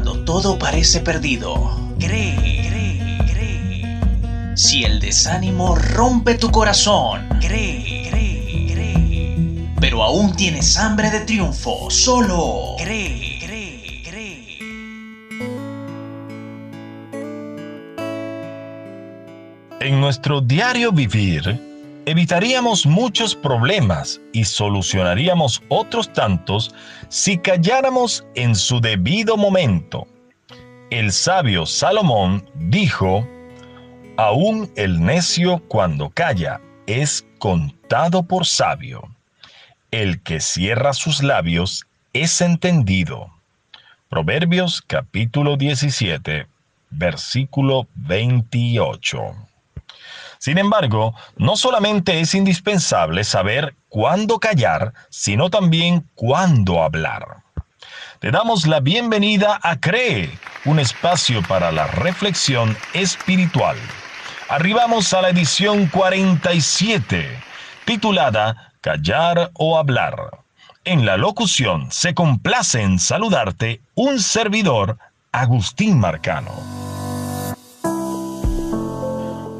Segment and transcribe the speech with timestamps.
[0.00, 2.36] Cuando todo parece perdido, cree,
[2.68, 4.56] cree, cree.
[4.56, 9.74] Si el desánimo rompe tu corazón, cree, cree, cree.
[9.80, 13.40] Pero aún tienes hambre de triunfo, solo cree.
[19.80, 21.67] En nuestro diario vivir,
[22.08, 26.74] evitaríamos muchos problemas y solucionaríamos otros tantos
[27.10, 30.08] si calláramos en su debido momento.
[30.88, 33.28] El sabio Salomón dijo,
[34.16, 39.02] Aún el necio cuando calla es contado por sabio.
[39.90, 43.30] El que cierra sus labios es entendido.
[44.08, 46.46] Proverbios capítulo 17,
[46.88, 49.48] versículo 28.
[50.38, 57.42] Sin embargo, no solamente es indispensable saber cuándo callar, sino también cuándo hablar.
[58.20, 60.30] Te damos la bienvenida a CREE,
[60.64, 63.76] un espacio para la reflexión espiritual.
[64.48, 67.28] Arribamos a la edición 47,
[67.84, 70.38] titulada Callar o Hablar.
[70.84, 74.98] En la locución se complace en saludarte un servidor,
[75.32, 76.87] Agustín Marcano.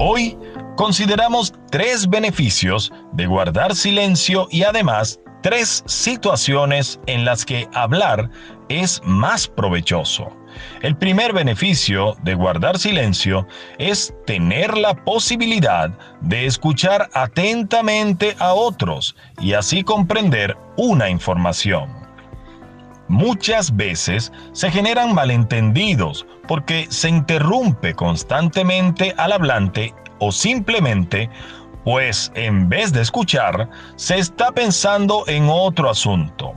[0.00, 0.36] Hoy
[0.76, 8.28] consideramos tres beneficios de guardar silencio y además tres situaciones en las que hablar
[8.68, 10.36] es más provechoso.
[10.82, 13.46] El primer beneficio de guardar silencio
[13.78, 15.90] es tener la posibilidad
[16.22, 22.03] de escuchar atentamente a otros y así comprender una información.
[23.14, 31.30] Muchas veces se generan malentendidos porque se interrumpe constantemente al hablante o simplemente,
[31.84, 36.54] pues en vez de escuchar, se está pensando en otro asunto.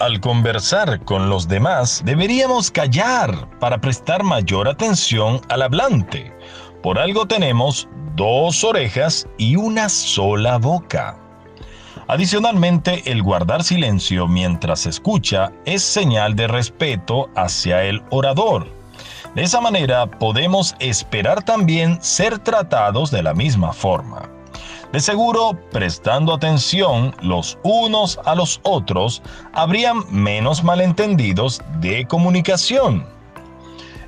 [0.00, 6.32] Al conversar con los demás, deberíamos callar para prestar mayor atención al hablante.
[6.82, 11.25] Por algo tenemos dos orejas y una sola boca.
[12.08, 18.76] Adicionalmente, el guardar silencio mientras escucha es señal de respeto hacia el orador
[19.36, 24.30] de esa manera podemos esperar también ser tratados de la misma forma.
[24.94, 29.20] De seguro, prestando atención los unos a los otros,
[29.52, 33.04] habrían menos malentendidos de comunicación.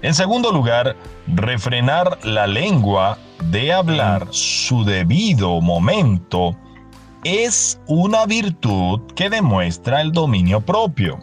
[0.00, 3.18] En segundo lugar, refrenar la lengua
[3.50, 6.56] de hablar su debido momento
[7.28, 11.18] es una virtud que demuestra el dominio propio.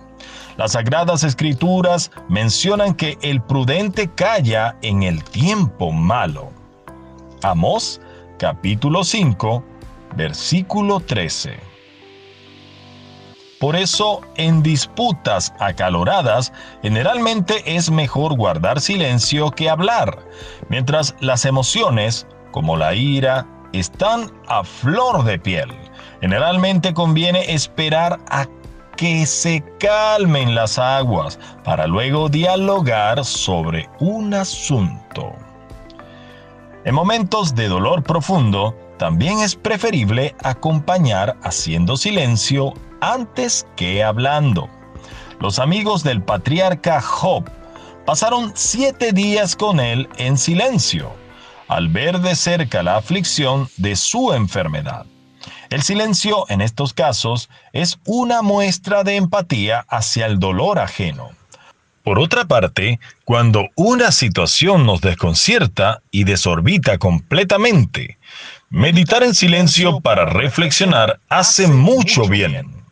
[0.55, 6.51] Las sagradas escrituras mencionan que el prudente calla en el tiempo malo.
[7.41, 7.99] Amós
[8.37, 9.63] capítulo 5,
[10.15, 11.59] versículo 13.
[13.59, 20.19] Por eso, en disputas acaloradas, generalmente es mejor guardar silencio que hablar,
[20.69, 25.84] mientras las emociones, como la ira, están a flor de piel.
[26.21, 28.47] Generalmente conviene esperar a
[28.95, 35.33] que se calmen las aguas para luego dialogar sobre un asunto.
[36.85, 44.69] En momentos de dolor profundo, también es preferible acompañar haciendo silencio antes que hablando.
[45.39, 47.49] Los amigos del patriarca Job
[48.05, 51.11] pasaron siete días con él en silencio,
[51.67, 55.05] al ver de cerca la aflicción de su enfermedad.
[55.69, 61.31] El silencio en estos casos es una muestra de empatía hacia el dolor ajeno.
[62.03, 68.19] Por otra parte, cuando una situación nos desconcierta y desorbita completamente,
[68.69, 72.83] meditar en silencio para reflexionar hace mucho bien.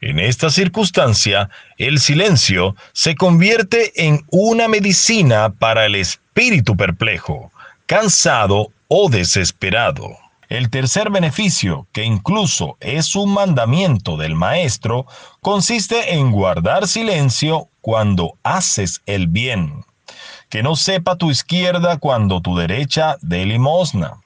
[0.00, 7.50] En esta circunstancia, el silencio se convierte en una medicina para el espíritu perplejo,
[7.86, 10.21] cansado o desesperado.
[10.52, 15.06] El tercer beneficio, que incluso es un mandamiento del Maestro,
[15.40, 19.86] consiste en guardar silencio cuando haces el bien.
[20.50, 24.20] Que no sepa tu izquierda cuando tu derecha dé limosna.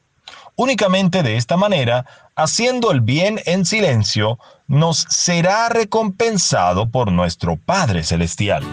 [0.56, 8.02] Únicamente de esta manera, haciendo el bien en silencio, nos será recompensado por nuestro Padre
[8.02, 8.64] Celestial.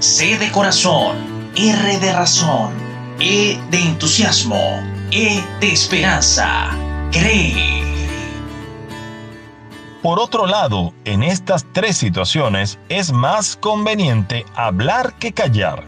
[0.00, 2.91] C de corazón, R de razón
[3.24, 4.82] e de entusiasmo,
[5.12, 6.70] E de esperanza.
[7.12, 7.54] Cree.
[10.02, 15.84] Por otro lado, en estas tres situaciones es más conveniente hablar que callar.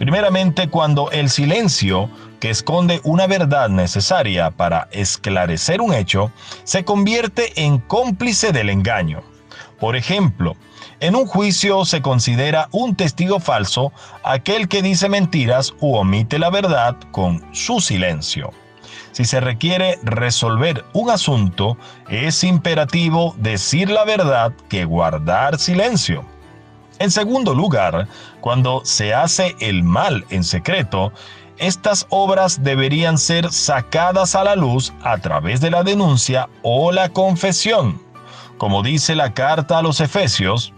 [0.00, 2.10] Primeramente, cuando el silencio,
[2.40, 6.32] que esconde una verdad necesaria para esclarecer un hecho,
[6.64, 9.22] se convierte en cómplice del engaño.
[9.78, 10.56] Por ejemplo,
[11.00, 13.92] en un juicio se considera un testigo falso
[14.24, 18.50] aquel que dice mentiras u omite la verdad con su silencio.
[19.12, 21.76] Si se requiere resolver un asunto,
[22.10, 26.24] es imperativo decir la verdad que guardar silencio.
[26.98, 28.08] En segundo lugar,
[28.40, 31.12] cuando se hace el mal en secreto,
[31.58, 37.08] estas obras deberían ser sacadas a la luz a través de la denuncia o la
[37.10, 38.00] confesión.
[38.58, 40.74] Como dice la carta a los Efesios,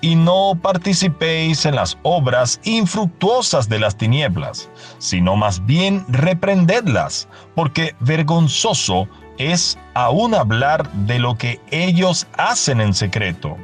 [0.00, 4.68] y no participéis en las obras infructuosas de las tinieblas,
[4.98, 9.08] sino más bien reprendedlas, porque vergonzoso
[9.38, 13.56] es aún hablar de lo que ellos hacen en secreto.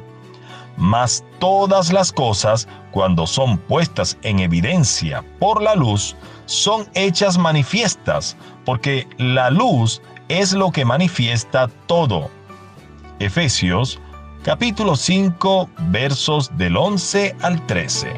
[0.77, 6.15] Mas todas las cosas, cuando son puestas en evidencia por la luz,
[6.47, 8.35] son hechas manifiestas,
[8.65, 12.29] porque la luz es lo que manifiesta todo.
[13.19, 13.99] Efesios
[14.45, 18.13] capítulo 5, versos del 11 al 13.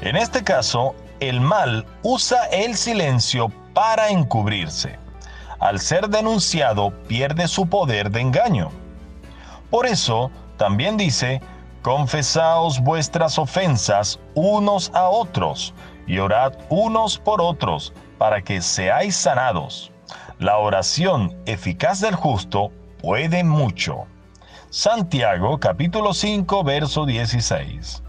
[0.00, 4.98] En este caso, el mal usa el silencio para encubrirse.
[5.60, 8.70] Al ser denunciado, pierde su poder de engaño.
[9.68, 11.42] Por eso, también dice,
[11.82, 15.74] confesaos vuestras ofensas unos a otros
[16.06, 19.92] y orad unos por otros para que seáis sanados.
[20.38, 22.70] La oración eficaz del justo
[23.02, 24.06] puede mucho.
[24.70, 28.04] Santiago capítulo 5 verso 16.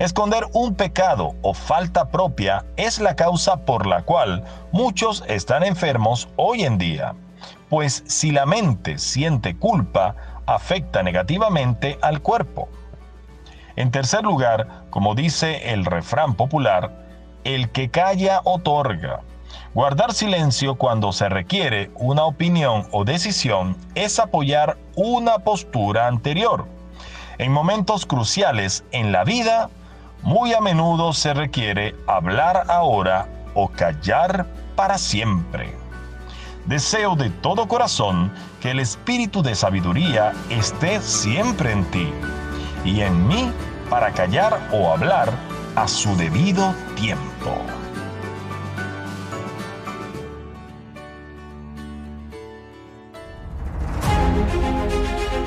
[0.00, 6.28] Esconder un pecado o falta propia es la causa por la cual muchos están enfermos
[6.34, 7.14] hoy en día,
[7.68, 10.16] pues si la mente siente culpa,
[10.46, 12.68] afecta negativamente al cuerpo.
[13.76, 17.06] En tercer lugar, como dice el refrán popular,
[17.44, 19.20] el que calla otorga.
[19.74, 26.66] Guardar silencio cuando se requiere una opinión o decisión es apoyar una postura anterior.
[27.38, 29.70] En momentos cruciales en la vida,
[30.22, 35.74] muy a menudo se requiere hablar ahora o callar para siempre.
[36.66, 42.12] Deseo de todo corazón que el espíritu de sabiduría esté siempre en ti
[42.84, 43.50] y en mí
[43.88, 45.32] para callar o hablar
[45.76, 47.79] a su debido tiempo.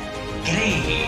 [0.43, 1.00] Cree